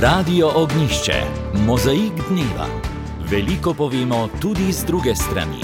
[0.00, 1.12] Radio Ognišče,
[1.66, 2.66] mozaik dneva.
[3.30, 5.58] Veliko povemo tudi z druge strani.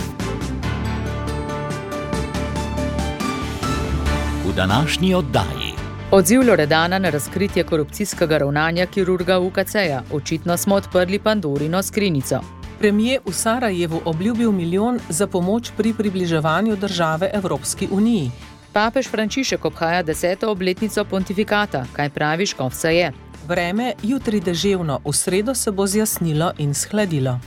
[4.46, 5.73] V današnji oddaji.
[6.11, 10.02] Odziv Loredana na razkritje korupcijskega ravnanja kirurga UKC-ja.
[10.12, 12.41] Očitno smo odprli Pandorino skrinjico.
[12.79, 18.30] Premijer v Sarajevu obljubil milijon za pomoč pri približevanju države Evropski uniji.
[18.73, 21.87] Papež Frančišek obhaja deseto obletnico pontifikata.
[21.93, 23.12] Kaj praviš, ko vse je?
[23.48, 27.39] Vreme jutri deževno, v sredo se bo zjasnilo in shladilo.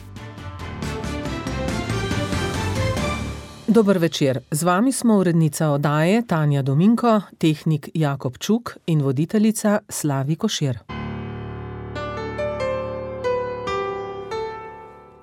[3.67, 10.35] Dober večer, z vami smo urednica oddaje Tanja Dominko, tehnik Jakob Čuk in voditeljica Slavi
[10.35, 10.96] Košir.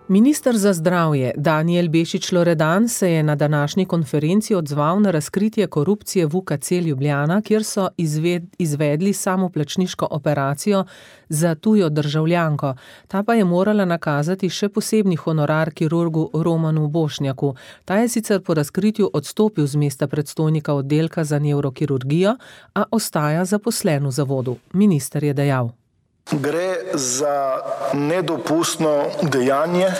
[0.08, 6.26] Ministr za zdravje Daniel Bešič Loredan se je na današnji konferenci odzval na razkritje korupcije
[6.26, 10.84] v UKC Ljubljana, kjer so izved, izvedli samoplačniško operacijo
[11.28, 12.74] za tujo državljanko.
[13.08, 17.54] Ta pa je morala nakazati še posebni honorar kirurgu Romanu Bošnjaku.
[17.84, 22.36] Ta je sicer po razkritju odstopil z mesta predstojnika oddelka za neurokirurgijo,
[22.74, 24.56] a ostaja zaposlen v zavodu.
[24.72, 25.83] Minister je dejal.
[26.32, 27.60] Gre za
[27.92, 29.90] nedopustno dejanje.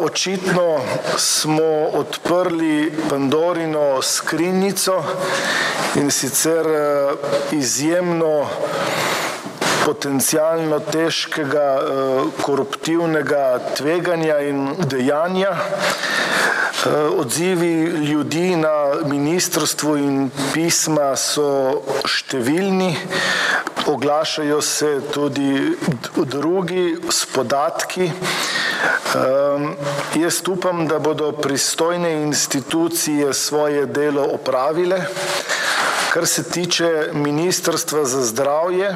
[0.00, 0.80] Očitno
[1.16, 5.02] smo odprli Pandorino skrinjico
[5.94, 6.66] in sicer
[7.52, 8.46] izjemno
[9.84, 11.80] potencialno težkega
[12.42, 15.56] koruptivnega tveganja in dejanja.
[17.18, 22.92] Odzivi ljudi na ministrstvu in pisma so številni
[23.88, 25.76] oglašajo se tudi
[26.16, 28.10] drugi s podatki.
[29.14, 29.74] Um,
[30.14, 35.00] jaz upam, da bodo pristojne institucije svoje delo opravile.
[36.12, 38.94] Kar se tiče Ministrstva za zdravje,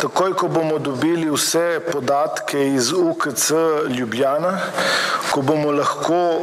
[0.00, 3.50] takoj, ko bomo dobili vse podatke iz UKC
[3.98, 4.58] Ljubljana,
[5.30, 6.40] ko bomo lahko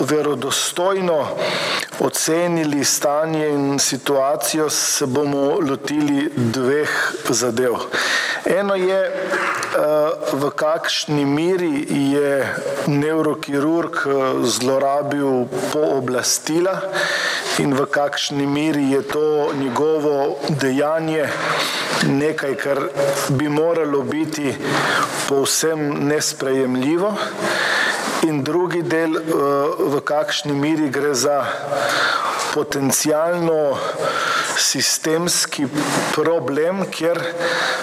[0.00, 1.26] verodostojno
[2.00, 7.74] ocenili stanje in situacijo, se bomo lotili dveh zadev.
[8.44, 9.30] Eno je,
[10.32, 12.32] v kakšni miri je
[12.90, 14.02] neurokirurg
[14.42, 16.74] zlorabil pooblastila
[17.62, 21.28] in v kakšni miri je to njegovo dejanje
[22.06, 22.78] nekaj, kar
[23.28, 24.54] bi moralo biti
[25.28, 27.14] povsem nesprejemljivo.
[28.22, 29.14] In drugi del,
[29.78, 31.44] v kakšni miri gre za
[32.54, 33.78] potencialno
[34.58, 35.66] sistemski
[36.14, 37.22] problem, kjer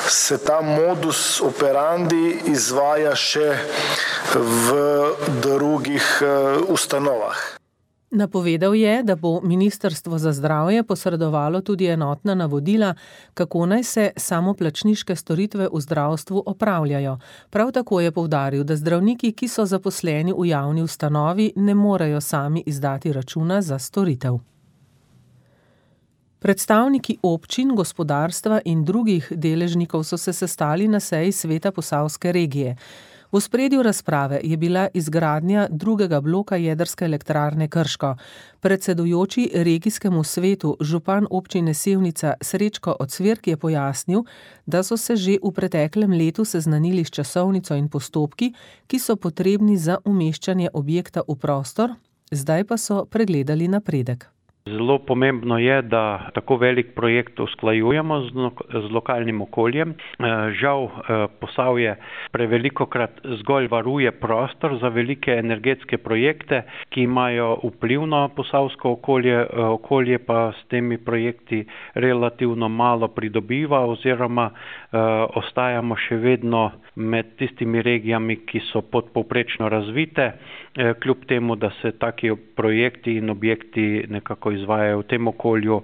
[0.10, 3.52] se ta modus operandi izvaja še
[4.36, 4.80] v
[5.42, 6.08] drugih
[6.70, 7.56] ustanovah.
[8.16, 12.94] Napovedal je, da bo Ministrstvo za zdravje posredovalo tudi enotna navodila,
[13.34, 17.18] kako naj se samoplačniške storitve v zdravstvu opravljajo.
[17.50, 22.64] Prav tako je povdaril, da zdravniki, ki so zaposleni v javni ustanovi, ne morejo sami
[22.66, 24.55] izdati računa za storitev.
[26.46, 32.76] Predstavniki občin, gospodarstva in drugih deležnikov so se sestali na seji sveta posavske regije.
[33.32, 38.16] V spredju razprave je bila izgradnja drugega bloka jedrske elektrarne Krško.
[38.60, 44.24] Predsedujoči regijskemu svetu župan občine Sevnica Srečko Odsvirk je pojasnil,
[44.66, 48.54] da so se že v preteklem letu seznanili s časovnico in postopki,
[48.88, 51.98] ki so potrebni za umeščanje objekta v prostor,
[52.32, 54.35] zdaj pa so pregledali napredek.
[54.70, 58.32] Zelo pomembno je, da tako velik projekt usklajujemo z,
[58.92, 59.92] lokalnim okoljem.
[60.60, 60.88] Žal
[61.40, 61.92] Posavje
[62.32, 69.38] preveliko krat zgolj varuje prostor za velike energetske projekte, ki imajo vpliv na posavsko okolje,
[69.54, 74.50] okolje pa s temi projekti relativno malo pridobiva oziroma
[75.36, 80.32] ostajamo še vedno med tistimi regijami, ki so podpovprečno razvite,
[80.76, 85.82] kljub temu, da se taki projekti in objekti nekako izvajajo v tem okolju,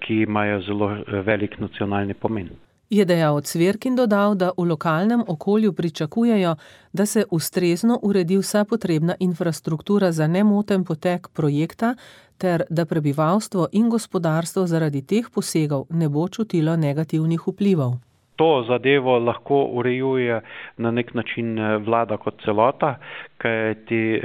[0.00, 0.96] ki imajo zelo
[1.26, 2.48] velik nacionalni pomen.
[2.90, 6.54] Je dejal Cvirk in dodal, da v lokalnem okolju pričakujejo,
[6.92, 11.94] da se ustrezno uredi vsa potrebna infrastruktura za nemoten potek projekta
[12.38, 18.07] ter da prebivalstvo in gospodarstvo zaradi teh posegov ne bo čutilo negativnih vplivov.
[18.38, 20.40] To zadevo lahko urejuje
[20.78, 22.94] na nek način vlada kot celota,
[23.36, 24.20] kajti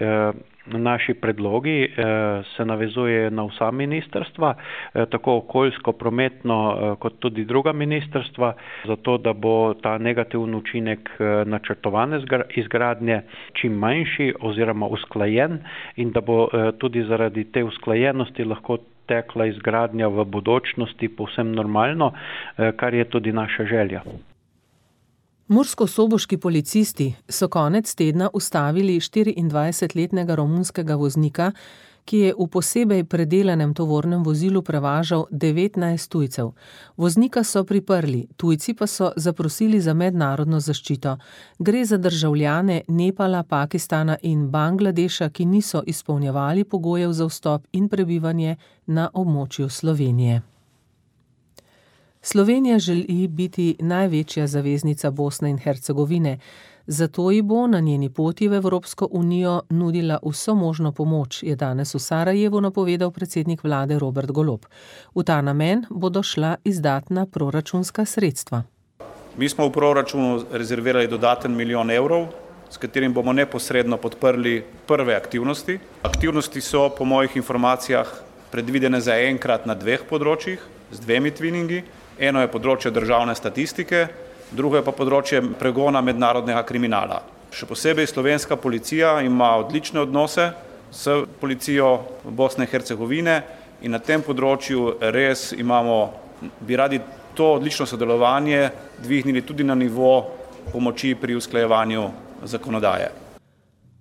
[0.68, 1.90] naši predlogi
[2.48, 4.54] se navezujejo na vsa ministrstva,
[5.10, 6.60] tako okoljsko, prometno
[6.98, 8.54] kot tudi druga ministrstva,
[8.86, 11.10] zato da bo ta negativni učinek
[11.46, 12.22] načrtovane
[12.52, 13.22] izgradnje
[13.54, 15.60] čim manjši oziroma usklajen
[15.98, 22.12] in da bo tudi zaradi te usklajenosti lahko tekla izgradnja v bodočnosti povsem normalno,
[22.78, 24.04] kar je tudi naša želja.
[25.48, 31.52] Mursko-soboški policisti so konec tedna ustavili 24-letnega romunskega voznika,
[32.06, 36.52] ki je v posebej predelanem tovornem vozilu prevažal 19 tujcev.
[36.98, 41.18] Voznika so priprli, tujci pa so zaprosili za mednarodno zaščito.
[41.60, 48.56] Gre za državljane Nepala, Pakistana in Bangladeša, ki niso izpolnjevali pogojev za vstop in prebivanje
[48.86, 50.42] na območju Slovenije.
[52.26, 56.38] Slovenija želi biti največja zaveznica Bosne in Hercegovine,
[56.88, 61.96] zato ji bo na njeni poti v Evropsko unijo nudila vso možno pomoč, je danes
[61.96, 64.66] v Sarajevu napovedal predsednik vlade Robert Golob.
[65.16, 68.64] V ta namen bodo šla izdatna proračunska sredstva.
[69.38, 72.28] Mi smo v proračunu rezervirali dodaten milijon evrov,
[72.70, 75.80] s katerim bomo neposredno podprli prve aktivnosti.
[76.02, 78.08] Aktivnosti so po mojih informacijah
[78.52, 81.84] predvidene za enkrat na dveh področjih z dvemi twiningi.
[82.18, 84.08] Eno je področje državne statistike,
[84.54, 87.22] drugo je pa področje pregona mednarodnega kriminala.
[87.54, 90.52] Še posebej slovenska policija ima odlične odnose
[90.94, 93.36] s policijo Bosne in Hercegovine
[93.82, 95.98] in na tem področju res imamo,
[96.62, 97.02] bi radi
[97.34, 98.70] to odlično sodelovanje
[99.04, 100.14] dvignili tudi na nivo
[100.72, 102.08] pomoči pri usklajevanju
[102.46, 103.23] zakonodaje.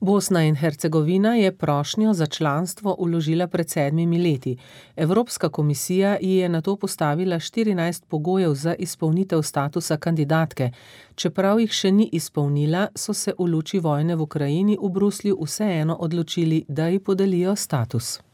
[0.02, 4.56] Bosna in Hercegovina je prošnjo za članstvo uložila pred sedmimi leti.
[4.96, 10.70] Evropska komisija ji je na to postavila 14 pogojev za izpolnitev statusa kandidatke.
[11.14, 15.96] Čeprav jih še ni izpolnila, so se v luči vojne v Ukrajini v Bruslju vseeno
[16.00, 18.31] odločili, da ji podelijo status.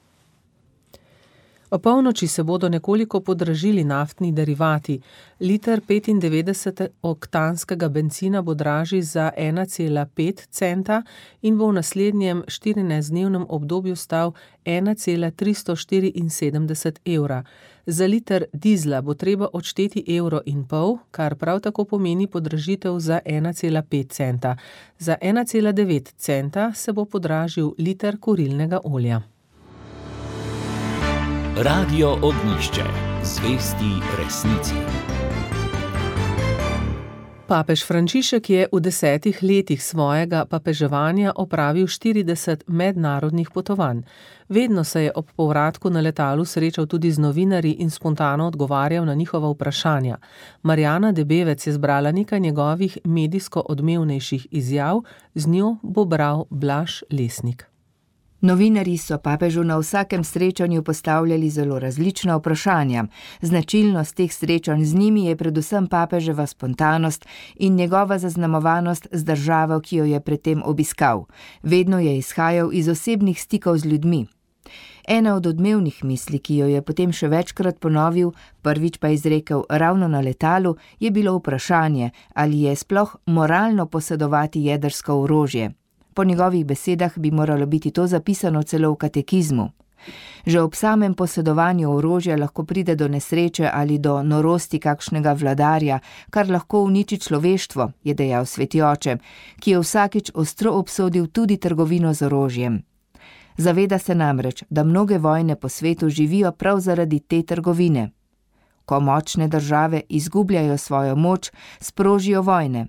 [1.70, 5.00] O polnoči se bodo nekoliko podražili naftni derivati.
[5.41, 11.03] Liter 95-oktanskega benzina bo dražji za 1,5 centa
[11.43, 14.32] in bo v naslednjem 14-dnevnem obdobju stal
[14.65, 17.44] 1,374 evra.
[17.87, 23.21] Za liter dizla bo treba odšteti evro in pol, kar prav tako pomeni podražitev za
[23.26, 24.56] 1,5 centa.
[24.99, 29.23] Za 1,9 centa se bo podražil liter kurilnega olja.
[31.61, 32.85] Radio Ognišče,
[33.25, 34.75] zvesti resnici.
[37.47, 44.03] Papež Frančišek je v desetih letih svojega papeževanja opravil 40 mednarodnih potovanj.
[44.49, 49.15] Vedno se je ob povratku na letalu srečal tudi z novinarji in spontano odgovarjal na
[49.15, 50.17] njihova vprašanja.
[50.63, 55.03] Marjana Debevec je zbrala nekaj njegovih medijsko odmevnejših izjav,
[55.35, 57.78] z njo bo bral Blaž Lesnik.
[58.40, 63.05] Novinari so papežu na vsakem srečanju postavljali zelo različna vprašanja.
[63.40, 67.26] Značilnost teh srečanj z njimi je predvsem papeževa spontanost
[67.56, 71.25] in njegova zaznamovanost z državo, ki jo je predtem obiskal.
[71.62, 74.26] Vedno je izhajal iz osebnih stikov z ljudmi.
[75.08, 78.31] Ena od odmevnih misli, ki jo je potem še večkrat ponovil,
[78.62, 85.23] prvič pa izrekel ravno na letalu, je bilo vprašanje, ali je sploh moralno posedovati jedrsko
[85.23, 85.73] orožje.
[86.19, 89.70] Po njegovih besedah bi moralo biti to zapisano celo v katekizmu.
[90.47, 96.00] Že ob samem posedovanju orožja lahko pride do nesreče ali do norosti kakšnega vladarja,
[96.31, 99.17] kar lahko uniči človeštvo, je dejal svetjoče,
[99.61, 102.82] ki je vsakič ostro obsodil tudi trgovino z orožjem.
[103.56, 108.11] Zaveda se namreč, da mnoge vojne po svetu živijo prav zaradi te trgovine.
[108.85, 111.50] Ko močne države izgubljajo svojo moč,
[111.81, 112.88] sprožijo vojne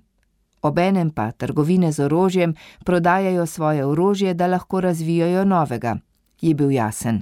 [0.62, 5.98] obenem pa trgovine z orožjem prodajajo svoje orožje, da lahko razvijajo novega,
[6.42, 7.22] je bil jasen.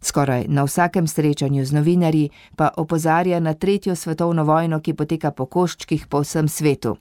[0.00, 5.46] Skoraj na vsakem srečanju z novinarji pa opozarja na tretjo svetovno vojno, ki poteka po
[5.46, 6.96] koščkih po vsem svetu.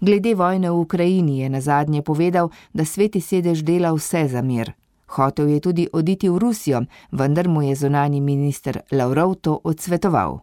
[0.00, 4.72] Glede vojne v Ukrajini je na zadnje povedal, da sveti sedež dela vse za mir.
[5.06, 10.40] Hotev je tudi oditi v Rusijo, vendar mu je zunani minister Lavrov to odsvetoval.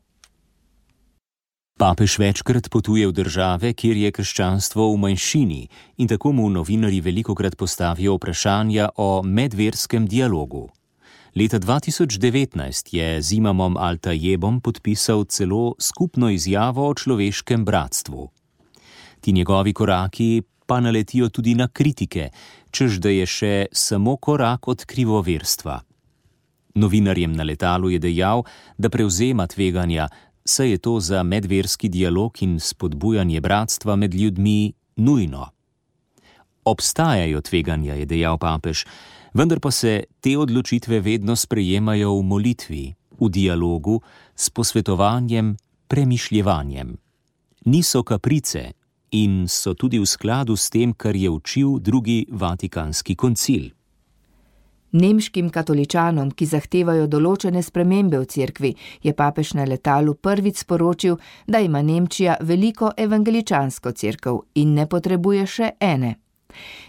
[1.80, 5.62] Papež večkrat potuje v države, kjer je krščanstvo v manjšini
[6.04, 10.68] in tako mu novinari veliko krat postavijo vprašanja o medverskem dialogu.
[11.40, 18.28] Leta 2019 je z imamom Altajebom podpisal celo skupno izjavo o človeškem bratstvu.
[19.22, 22.30] Ti njegovi koraki pa naletijo tudi na kritike,
[22.72, 25.80] čež da je še samo korak od krivoverstva.
[26.76, 28.44] Novinarjem na letalu je dejal,
[28.78, 30.08] da prevzema tveganja,
[30.50, 35.48] saj je to za medverski dialog in spodbujanje bratstva med ljudmi nujno.
[36.66, 38.86] Obstajajo tveganja, je dejal papež,
[39.34, 42.86] vendar pa se te odločitve vedno sprejemajo v molitvi,
[43.20, 44.02] v dialogu,
[44.36, 45.56] s posvetovanjem,
[45.88, 46.98] premišljevanjem.
[47.66, 48.72] Niso kaprice
[49.12, 53.70] in so tudi v skladu s tem, kar je učil drugi vatikanski koncil.
[54.92, 58.72] Nemškim katoličanom, ki zahtevajo določene spremembe v cerkvi,
[59.04, 65.46] je papež na letalu prvič sporočil, da ima Nemčija veliko evangeličansko cerkev in ne potrebuje
[65.46, 66.16] še ene.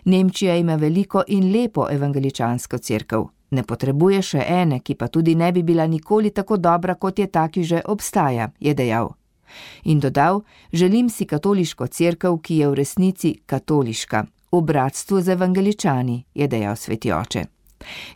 [0.05, 5.53] Nemčija ima veliko in lepo evangeličansko cerkev, ne potrebuje še ene, ki pa tudi ne
[5.53, 9.15] bi bila nikoli tako dobra, kot je ta, ki že obstaja, je dejal.
[9.85, 10.43] In dodal:
[10.73, 16.77] Želim si katoliško cerkev, ki je v resnici katoliška, v bratstvu z evangeličani, je dejal
[16.77, 17.60] sveti oče.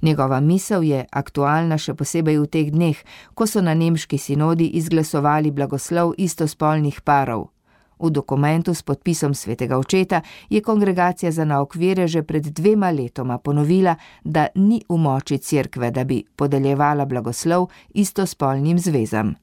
[0.03, 2.99] Njegova misel je aktualna še posebej v teh dneh,
[3.35, 7.51] ko so na nemški sinodi izglasovali blagoslov istospolnih parov.
[7.99, 13.97] V dokumentu s podpisom svetega očeta je kongregacija za naokvire že pred dvema letoma ponovila,
[14.25, 19.35] da ni v moči cerkve, da bi podeljevala blagoslov istospolnim zvezam.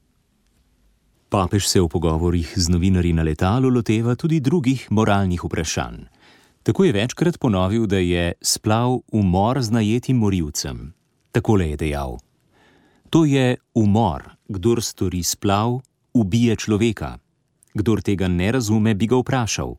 [1.30, 6.21] Papež se v pogovorih z novinarji na letalu loteva tudi drugih moralnih vprašanj.
[6.64, 10.94] Tako je večkrat ponovil, da je splav umor z najetim morilcem.
[11.32, 12.18] Takole je dejal:
[13.10, 15.82] To je umor, kdor stori splav,
[16.14, 17.18] ubije človeka.
[17.74, 19.76] Kdor tega ne razume, bi ga vprašal: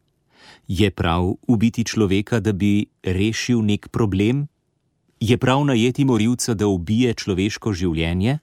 [0.68, 4.48] Je prav ubiti človeka, da bi rešil nek problem?
[5.20, 8.38] Je prav najeti morilca, da ubije človeško življenje?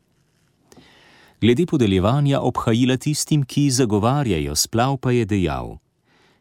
[1.41, 5.79] Glede podeljevanja obhajila tistim, ki zagovarjajo splav, pa je dejal: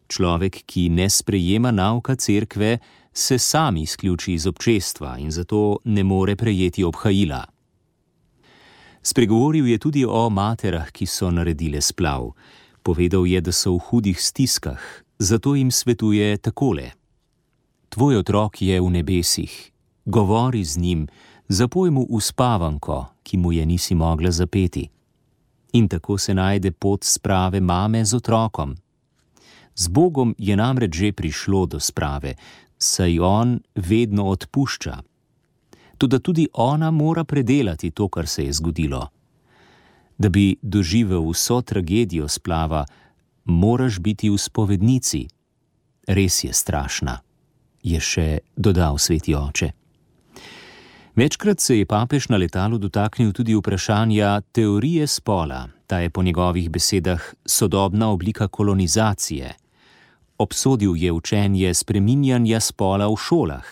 [0.09, 2.79] Človek, ki ne sprejema nauka cerkve,
[3.13, 7.45] se sam izključi iz občestva in zato ne more prejeti obhajila.
[9.03, 12.33] Spregovoril je tudi o materah, ki so naredile splav.
[12.83, 14.81] Povedal je, da so v hudih stiskah,
[15.19, 16.91] zato jim svetuje takole:
[17.89, 19.73] Tvoj otrok je v nebesih,
[20.05, 21.09] govori z njim,
[21.49, 24.89] zapoj mu uspavanko, ki mu je nisi mogla zapeti.
[25.73, 28.77] In tako se najde pot sprave mame z otrokom.
[29.79, 32.35] Z Bogom je namreč že prišlo do sprave,
[32.79, 34.95] saj on vedno odpušča.
[35.99, 39.07] Tudi tudi ona mora predelati to, kar se je zgodilo.
[40.19, 42.87] Da bi doživel vso tragedijo splava,
[43.45, 45.27] moraš biti v spovednici.
[46.11, 47.21] Res je strašna,
[47.83, 49.71] je še dodal sveti oče.
[51.15, 56.71] Večkrat se je papež na letalu dotaknil tudi vprašanja teorije spola, ta je po njegovih
[56.71, 59.68] besedah sodobna oblika kolonizacije
[60.39, 63.67] obsodil je učenje spreminjanja spola v šolah,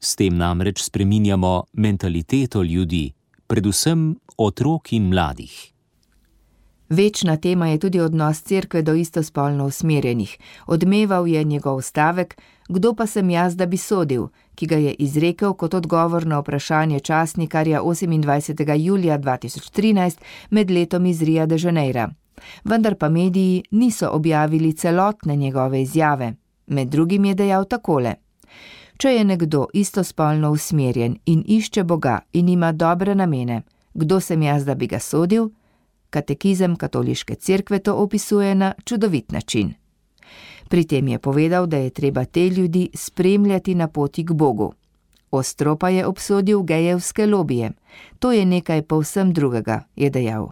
[0.00, 3.12] s tem namreč spreminjamo mentaliteto ljudi,
[3.46, 5.72] predvsem otrok in mladih.
[6.88, 10.38] Večna tema je tudi odnos cerkve do istospolno usmerjenih.
[10.66, 12.36] Odmeval je njegov stavek:
[12.68, 17.00] Kdo pa sem jaz, da bi sodil, ki ga je izrekel kot odgovor na vprašanje
[17.00, 18.74] časnikarja 28.
[18.78, 20.18] julija 2013
[20.50, 22.08] med letom iz Rio de Janeiro
[22.64, 26.34] vendar pa mediji niso objavili celotne njegove izjave.
[26.66, 28.14] Med drugim je dejal takole:
[28.96, 33.62] Če je nekdo istospolno usmerjen in išče Boga in ima dobre namene,
[33.94, 35.50] kdo sem jaz, da bi ga sodil?
[36.10, 39.74] Katekizem katoliške cerkve to opisuje na čudovit način.
[40.68, 44.72] Pri tem je povedal, da je treba te ljudi spremljati na poti k Bogu.
[45.30, 47.72] Ostro pa je obsodil gejevske lobije.
[48.18, 50.48] To je nekaj povsem drugega, je dejal.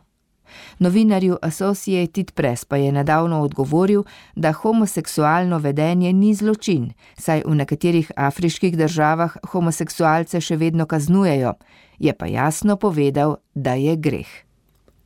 [0.79, 8.11] Novinarju Associated Press pa je nedavno odgovoril, da homoseksualno vedenje ni zločin, saj v nekaterih
[8.17, 11.55] afriških državah homoseksualce še vedno kaznujejo,
[11.99, 14.45] je pa jasno povedal, da je greh.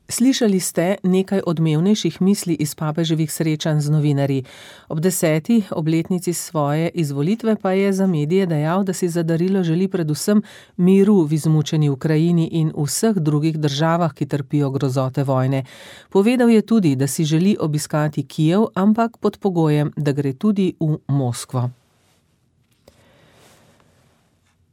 [0.08, 4.44] Slišali ste nekaj odmevnejših misli iz papeževih srečanj z novinarji.
[4.88, 10.42] Ob deseti obletnici svoje izvolitve pa je za medije dejal, da si zadarilo želi predvsem
[10.76, 15.64] miru v izmučeni Ukrajini in vseh drugih državah, ki trpijo grozote vojne.
[16.08, 20.96] Povedal je tudi, da si želi obiskati Kijev, ampak pod pogojem, da gre tudi v
[21.08, 21.68] Moskvo.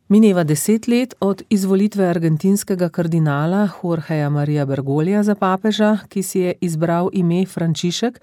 [0.07, 6.53] Mineva deset let od izvolitve argentinskega kardinala Jorgeja Marija Bergolja za papeža, ki si je
[6.61, 8.19] izbral ime Frančišek,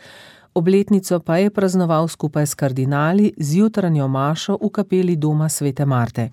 [0.54, 6.30] obletnico pa je praznoval skupaj s kardinali z jutranjo mašo v kapeli Doma svete Marte.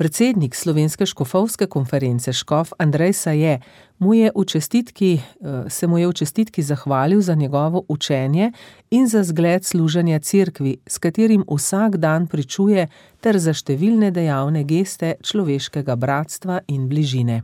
[0.00, 3.60] Predsednik slovenske škofovske konference Škof Andrej Saje
[3.98, 8.52] mu je v čestitki, eh, se mu je v čestitki zahvalil za njegovo učenje
[8.90, 12.88] in za zgled služenja cerkvi, s katerim vsak dan pričuje,
[13.20, 17.42] ter za številne dejavne geste človeškega bratstva in bližine.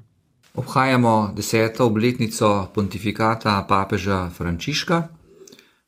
[0.55, 5.09] Obhajamo deseto obletnico pontifikata papeža Frančiška.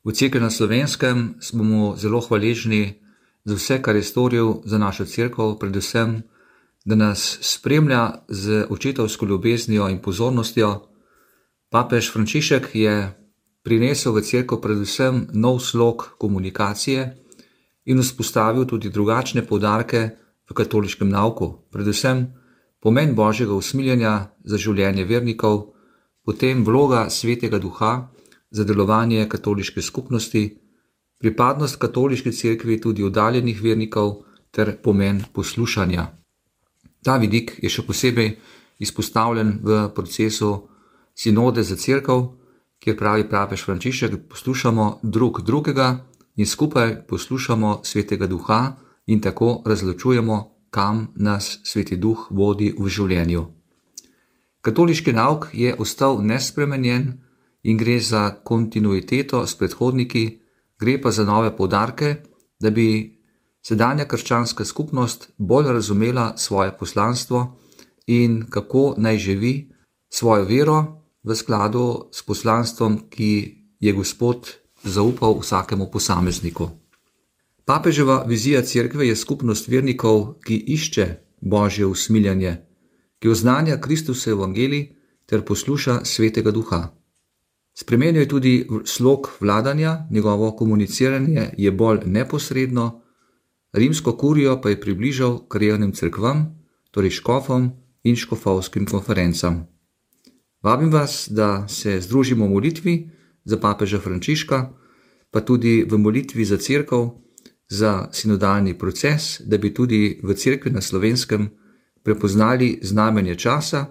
[0.05, 2.93] V cerkvi na slovenskem smo mu zelo hvaležni
[3.45, 6.21] za vse, kar je storil za našo cerkev, predvsem
[6.89, 10.81] da nas spremlja z očetovsko ljubeznijo in pozornostjo.
[11.69, 13.13] Papež Frančišek je
[13.63, 17.13] prinesel v crkvo predvsem nov slog komunikacije
[17.85, 20.09] in vzpostavil tudi drugačne podarke
[20.49, 22.33] v katoliškem nauku, predvsem
[22.81, 25.77] pomen božjega usmiljanja za življenje vernikov,
[26.25, 28.09] potem vloga svetega duha
[28.49, 30.57] za delovanje katoliške skupnosti,
[31.21, 36.18] pripadnost katoliški cerkvi tudi oddaljenih vernikov ter pomen poslušanja.
[37.03, 38.35] Ta vidik je še posebej
[38.79, 40.67] izpostavljen v procesu
[41.15, 42.19] sinode za crkv,
[42.79, 48.75] kjer pravi prapež Frančišek, poslušamo drug drugega in skupaj poslušamo svetega duha
[49.07, 50.37] in tako razločujemo,
[50.69, 53.45] kam nas sveti duh vodi v življenju.
[54.61, 57.13] Katoliški nauk je ostal nespremenjen
[57.63, 60.39] in gre za kontinuiteto s predhodniki,
[60.79, 62.15] gre pa za nove podarke,
[62.59, 63.18] da bi
[63.61, 67.59] sedanja krščanska skupnost bolj razumela svoje poslanstvo
[68.07, 69.71] in kako naj živi
[70.09, 70.77] svojo vero
[71.23, 73.31] v skladu s poslanstvom, ki
[73.79, 74.49] je Gospod
[74.83, 76.69] zaupal vsakemu posamezniku.
[77.65, 81.05] Papeževa vizija cerkve je skupnost vernikov, ki išče
[81.41, 82.55] božje usmiljanje,
[83.19, 86.87] ki oznanja Kristusa evangelij ter posluša svetega duha.
[87.77, 93.01] Spremenil je tudi slog vladanja, njegovo komuniciranje je bolj neposredno,
[93.73, 96.59] rimsko kurijo pa je približal krajevnim crkvam,
[96.91, 97.71] torej škofom
[98.03, 99.67] in škofovskim konferencam.
[100.63, 103.09] Vabim vas, da se združimo v molitvi
[103.45, 104.69] za papeža Frančiška,
[105.31, 106.95] pa tudi v molitvi za crkv,
[107.69, 111.49] za sinodalni proces, da bi tudi v crkvi na slovenskem
[112.03, 113.85] prepoznali znamenje časa,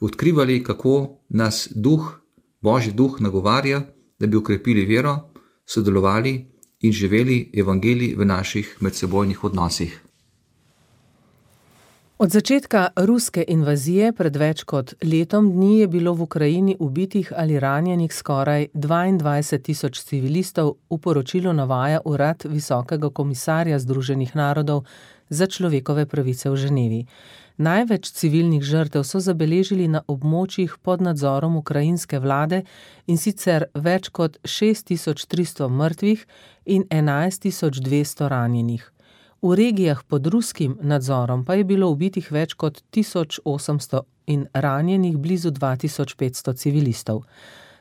[0.00, 2.20] odkrivali, kako nas duh
[2.60, 3.82] Božji duh nagovarja,
[4.18, 5.30] da bi ukrepili vero,
[5.66, 6.46] sodelovali
[6.80, 10.08] in živeli evangelij v naših medsebojnih odnosih.
[12.18, 17.60] Od začetka ruske invazije pred več kot letom dni je bilo v Ukrajini ubitih ali
[17.60, 24.82] ranjenih skoraj 22 tisoč civilistov, v poročilu navaja urad Visokega komisarja Združenih narodov
[25.30, 27.06] za človekove pravice v Ženevi.
[27.58, 32.60] Največ civilnih žrtev so zabeležili na območjih pod nadzorom ukrajinske vlade
[33.10, 36.22] in sicer več kot 6300 mrtvih
[36.70, 38.84] in 11200 ranjenih.
[39.42, 45.50] V regijah pod ruskim nadzorom pa je bilo ubitih več kot 1800 in ranjenih blizu
[45.50, 47.24] 2500 civilistov.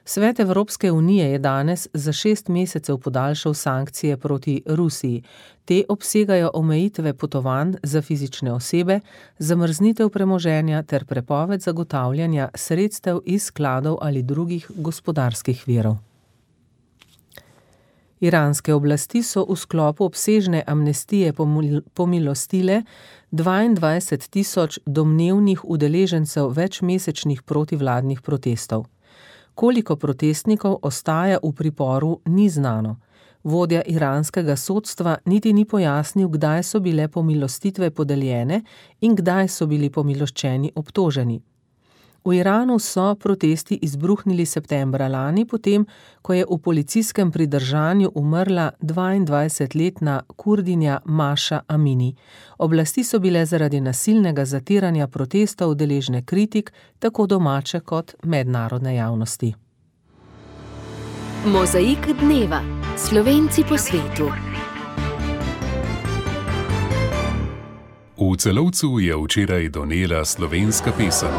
[0.10, 5.24] Svet Evropske unije je danes za šest mesecev podaljšal sankcije proti Rusiji.
[5.65, 9.00] Te obsegajo omejitve potovanj za fizične osebe,
[9.38, 15.96] zamrznitev premoženja ter prepoved zagotavljanja sredstev iz skladov ali drugih gospodarskih virov.
[18.20, 21.34] Iranske oblasti so v sklopu obsežne amnestije
[21.93, 22.84] pomilostile
[23.32, 28.86] 22 tisoč domnevnih udeležencev večmesečnih protivladnih protestov.
[29.58, 33.00] Koliko protestnikov ostaja v priporu, ni znano.
[33.43, 38.62] Vodja iranskega sodstva niti ni pojasnil, kdaj so bile pomilostitve podeljene
[39.02, 41.39] in kdaj so bili pomiloščeni obtoženi.
[42.25, 45.86] V Iranu so protesti izbruhnili septembra lani, potem
[46.21, 52.15] ko je v policijskem pridržanju umrla 22-letna kurdinja Maša Amini.
[52.58, 59.53] Oblasti so bile zaradi nasilnega zatiranja protestov deležne kritik tako domače kot mednarodne javnosti.
[61.45, 62.62] Mozaik dneva.
[62.97, 64.32] Slovenci po svetu.
[68.17, 71.30] V celovcu je včeraj donela slovenska pesem.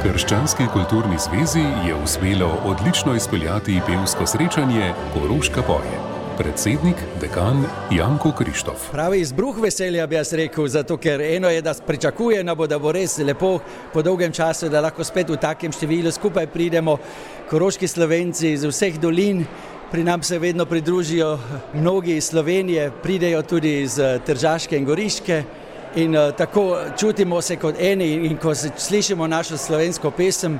[0.00, 5.98] Krščanski kulturni zvezi je uspelo odlično izpeljati pevsko srečanje Koroška poje.
[6.38, 8.86] Predsednik, dekan Janko Krištof.
[8.92, 12.92] Pravi izbruh veselja bi jaz rekel, zato ker eno je, da pričakuje, no da bo
[12.92, 13.58] res lepo
[13.92, 16.96] po dolgem času, da lahko spet v takem številu skupaj pridemo,
[17.50, 19.44] koroški slovenci iz vseh dolin.
[19.90, 21.38] Pri nam se vedno pridružijo
[21.74, 25.44] mnogi iz Slovenije, pridejo tudi iz Tržaške in Goriške
[25.96, 30.58] in uh, tako čutimo se kot eni in ko slišimo našo slovensko pesem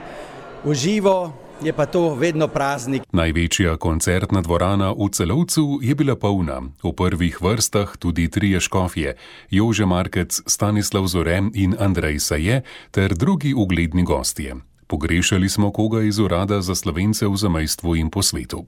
[0.65, 3.03] v živo, je pa to vedno praznik.
[3.13, 9.17] Največja koncertna dvorana v celovcu je bila polna, v prvih vrstah tudi trije škofje,
[9.51, 14.57] Jože Markec, Stanislav Zorem in Andrej Saje ter drugi ugledni gostje.
[14.87, 18.67] Pogrešali smo koga iz urada za slovence v zamejstvu in po svetu.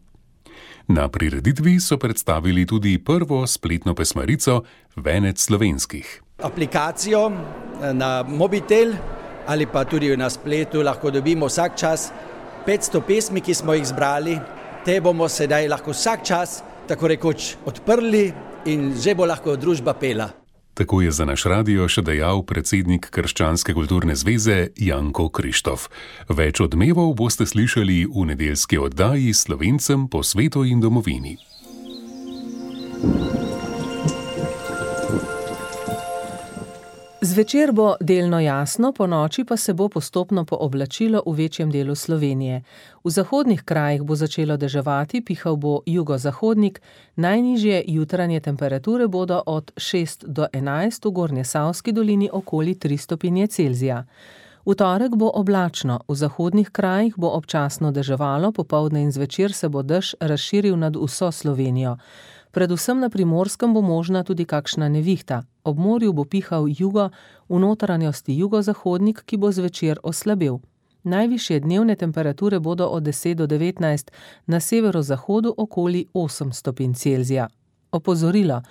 [0.89, 4.63] Na prireditvi so predstavili tudi prvo spletno pesmarico
[4.97, 8.95] Venec slovenskih aplikacijo eh, na mobitel
[9.47, 12.13] ali pa tudi na spletu lahko dobimo vsak čas
[12.67, 14.39] 500 pesmi, ki smo jih zbrali.
[14.85, 18.33] Te bomo sedaj lahko vsak čas tako rekoč odprli
[18.67, 20.31] in že bo lahko družba pela.
[20.75, 25.91] Tako je za naš radio še dejal predsednik Krščanske kulturne zveze Janko Krištof.
[26.33, 31.37] Več odmevov boste slišali v nedeljski oddaji Slovencem po svetu in domovini.
[37.33, 42.63] Zvečer bo delno jasno, po noči pa se bo postopno pooblačilo v večjem delu Slovenije.
[43.05, 46.83] V zahodnih krajih bo začelo deževati, pihal bo jugozahodnik,
[47.17, 53.47] najnižje jutranje temperature bodo od 6 do 11 v Gornje Savski dolini okoli 3 stopinje
[53.47, 54.05] Celzija.
[54.67, 59.83] V torek bo oblačno, v zahodnih krajih bo občasno deževalo, popovdne in zvečer se bo
[59.83, 61.97] dež razširil nad vso Slovenijo.
[62.53, 67.09] Predvsem na primorskem bo možna tudi kakšna nevihta, ob morju bo pihal jugo,
[67.49, 70.61] v notranjosti jugozahodnik, ki bo zvečer oslabel.
[71.03, 74.11] Najvišje dnevne temperature bodo od 10 do 19,
[74.47, 77.49] na severozahodu okoli 8 stopinj Celzija.
[77.93, 78.63] Opozorilo.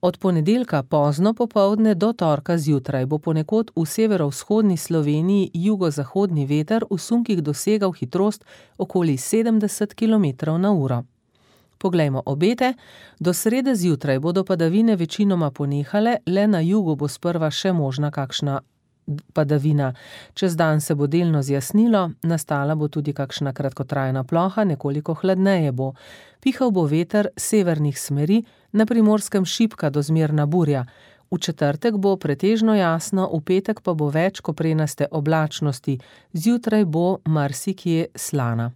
[0.00, 6.98] Od ponedeljka pozno popovdne do torka zjutraj bo ponekod v severovzhodni Sloveniji jugozahodni veter v
[6.98, 8.44] sunkih dosegal hitrost
[8.78, 11.17] okoli 70 km/h.
[11.78, 12.72] Poglejmo obete.
[13.18, 18.60] Do srede zjutraj bodo padavine večinoma ponehale, le na jugu bo sprva še možna kakšna
[19.32, 19.94] padavina.
[20.34, 25.92] Čez dan se bo delno zjasnilo, nastala bo tudi kakšna kratkotrajna ploha, nekoliko hladneje bo.
[26.40, 30.84] Pihal bo veter severnih smeri, na primorskem šipka do zmerna burja.
[31.30, 35.98] V četrtek bo pretežno jasno, v petek pa bo več koprenaste oblačnosti,
[36.32, 38.72] zjutraj bo marsikje slana.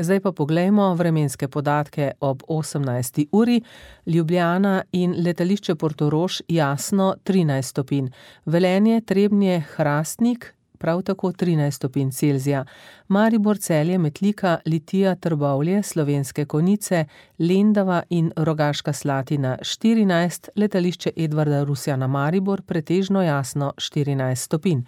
[0.00, 3.26] Zdaj pa poglejmo vremenske podatke ob 18.
[3.32, 3.62] uri.
[4.06, 8.08] Ljubljana in letališče Portorož jasno 13 stopinj,
[8.44, 12.64] Velenje, Trebnje, Hrastnik prav tako 13 stopinj Celzija,
[13.08, 17.04] Maribor, Celje, Metlika, Litija, Trbovlje, Slovenske Konice,
[17.38, 24.80] Lendava in Rogaška Slatina 14, letališče Edvarda Rusjana Maribor pretežno jasno 14 stopinj.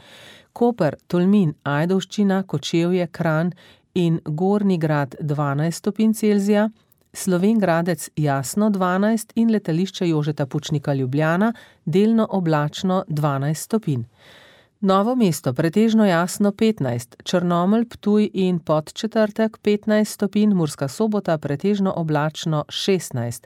[0.52, 3.52] Koper, Tolmin, Ajdovščina, Kočevje, Kran
[3.94, 6.70] in Gorni grad 12 stopinj Celzija,
[7.12, 11.52] Slovengradec jasno 12 in letališče Jožeta Pučnika Ljubljana
[11.84, 14.02] delno oblačno 12 stopinj.
[14.80, 22.64] Novo mesto pretežno jasno 15, Črnomelj, Ptuj in podčetrtek 15 stopinj, Murska sobota pretežno oblačno
[22.68, 23.44] 16.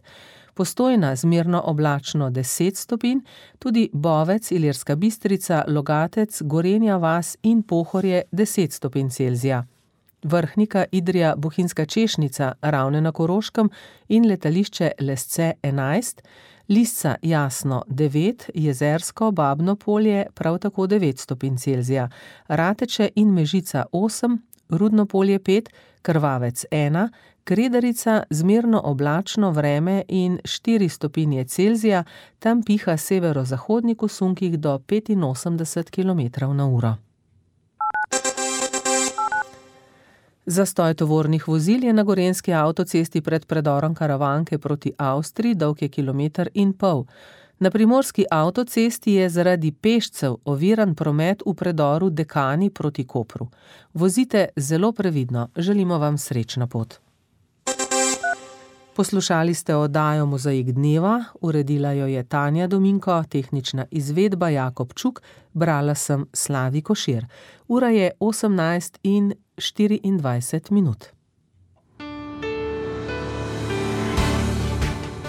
[0.55, 3.19] Postojna zmerno oblačno 10 stopinj,
[3.59, 9.65] tudi Bovec, Ilirska bistrica, Logatec, Gorenja vas in Pohorje 10 stopinj Celzija.
[10.25, 13.71] Vrhnika Idrija Bohinjska češnica ravne na Koroškem
[14.09, 16.21] in letališče Lesce 11,
[16.69, 22.09] Lisca jasno 9, Jezersko Babno polje prav tako 9 stopinj Celzija,
[22.49, 25.69] Rateče in Mežica 8, Rudno polje 5,
[26.03, 27.09] Krvavec 1,
[27.45, 32.05] Kredarica zmerno oblačno vreme in 4 stopinje Celzija,
[32.39, 37.04] tam piha severozahodnik v sunkih do 85 km/h.
[40.47, 46.49] Zastoj tovornih vozil je na gorenski avtocesti pred predorom Karavanke proti Avstriji, dolg je kilometr
[46.55, 47.05] in pol.
[47.59, 53.49] Na primorski avtocesti je zaradi pešcev oviran promet v predoru Dekani proti Kopru.
[53.95, 56.95] Vozite zelo previdno, želimo vam srečno pot.
[58.97, 65.95] Poslušali ste oddajo Mozaik dneva, uredila jo je Tanja Dominko, tehnična izvedba Jakob Čuk, brala
[65.95, 67.27] sem Slavi Košir.
[67.69, 71.07] Ura je 18 in 24 minut.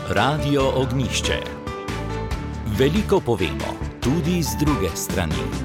[0.09, 1.39] Radio Ognišče.
[2.77, 5.64] Veliko povemo, tudi z druge strani.